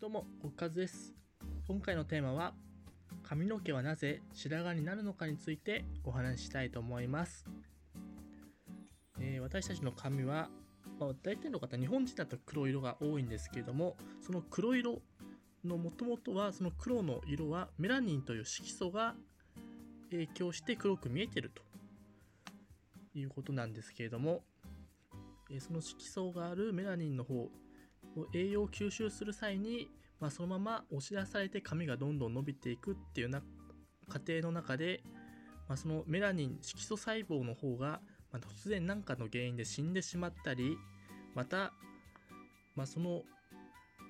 [0.00, 1.12] どうも、おかずです。
[1.66, 2.54] 今回のテーマは、
[3.24, 7.44] 髪の毛はなぜ白髪になるのかについてお話ししたいと思います。
[9.18, 10.50] えー私たちの髪は、
[11.00, 15.02] まあ、大体の方、日本人だと黒色が多いんですけれども、その黒色
[15.64, 19.16] のもともとは、その黒の色はメラニンという色素が
[20.12, 21.62] 影響して黒く見えてると
[23.18, 24.44] いうことなんですけれども、
[25.50, 27.50] えーその色素があるメラニンの方
[28.34, 29.88] 栄養を吸収する際に、
[30.20, 33.42] まあ、そのまま押し出されて髪がどんどん伸びていくっていうな
[34.08, 35.02] 過程の中で、
[35.68, 38.00] まあ、そのメラニン色素細胞の方が、
[38.32, 40.76] まあ、突然何かの原因で死んでしまったり
[41.34, 41.72] また、
[42.74, 43.22] まあ、その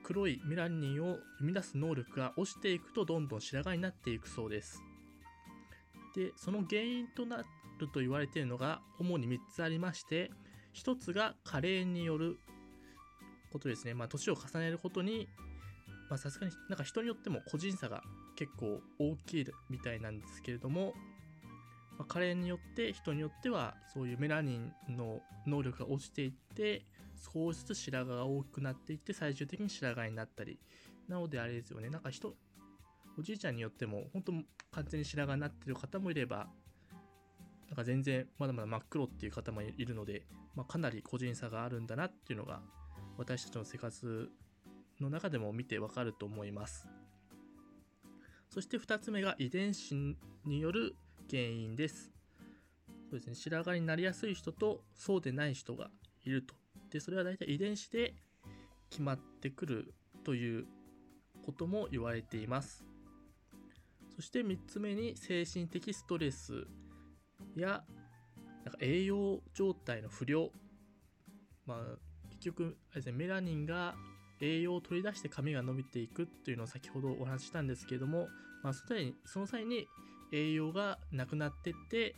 [0.04, 4.82] 黒いメラニンを生み出す能力が落ちていくとどんどん白髪になっていくそうです。
[6.14, 7.38] でその原因とな
[7.78, 10.30] ると言われているのが主に3つありまして
[10.74, 12.38] 1つが加齢による
[13.50, 13.94] ことですね。
[13.94, 15.28] まあ、年を重ねることに、
[16.08, 18.02] まあ、さすがになんか人によっても個人差が
[18.36, 20.94] 結構大きいみたいなんですけれども、
[21.98, 26.84] まあ、加齢によって人によってはそういうメラニンの能力が落ちていって
[27.34, 30.58] 少しずつ白髪が大きくなっていって最終的に白髪になったり
[31.08, 32.34] なのであれですよねなんか人
[33.18, 34.32] おじいちゃんによっても本当
[34.70, 36.48] 完全に白髪になってる方もいれば
[37.68, 40.22] なんか全然まだまだ真っ黒っていう方もいるので、
[40.54, 42.62] まあ、かなり個人差があるんだなっていうのが
[43.18, 44.30] 私たちの生活
[45.00, 46.88] の中でも見てわかると思います。
[48.48, 49.94] そして2つ目が遺伝子
[50.44, 50.96] による
[51.28, 52.12] 原因です。
[53.10, 55.90] そうですね、白髪になりやすい人とそうでない人が
[56.24, 56.54] いると。
[56.90, 58.14] で、それは大体遺伝子で
[58.88, 60.66] 決まってくるという
[61.44, 62.84] ことも言われています。
[64.14, 66.66] そして3つ目に精神的ストレス
[67.56, 67.84] や
[68.64, 70.50] なんか栄養状態の不良、
[71.66, 72.07] まあ、
[72.38, 73.94] 結局あれです、ね、メラニンが
[74.40, 78.28] 栄養を取り出して髪が伸びていくっていうのを先ほどお話ししたんですけれども、
[78.62, 79.86] まあ、その際にその際に
[80.32, 82.14] 栄養がなくなってって、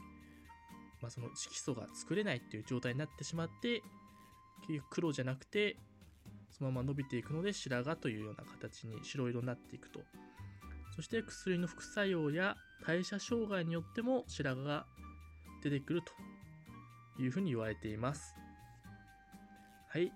[1.00, 3.82] まあ、その色素が作れないっていう状態になってしまって
[4.66, 5.76] 結局黒じゃなくて
[6.50, 10.00] そのまま伸びていくので白髪というような形に白色になっていくと
[10.94, 12.56] そして薬の副作用や
[12.86, 14.84] 代謝障害によっても白髪が
[15.62, 18.34] 出てくるというふうに言われています。
[19.92, 20.12] はい。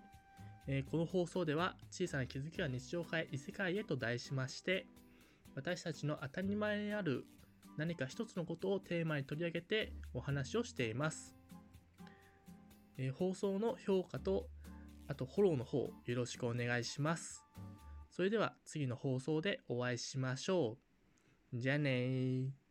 [0.68, 4.86] えーこの放送では小さな気づきは日常を変え異世界へと題しまして
[5.56, 7.26] 私たちの当たり前にある
[7.76, 11.34] 何か一つのことをテーマに取り上げてお話をしています。
[12.98, 14.46] えー放送の評価と
[15.08, 17.44] あとフォローの方よろしくお願いします。
[18.12, 20.78] それでは次の放送でお会いしましょ
[21.52, 21.58] う。
[21.58, 22.63] じゃあねー。